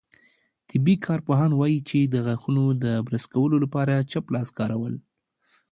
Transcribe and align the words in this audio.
طبي 0.69 0.95
کارپوهان 1.05 1.51
وايي، 1.55 1.79
چې 1.89 1.99
د 2.13 2.15
غاښونو 2.25 2.63
د 2.83 2.85
برس 3.05 3.25
کولو 3.33 3.55
لپاره 3.63 4.05
چپ 4.11 4.25
لاس 4.35 4.49
کارول 4.57 4.93